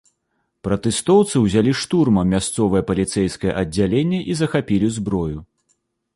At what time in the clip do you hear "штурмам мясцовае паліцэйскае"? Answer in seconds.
1.81-3.53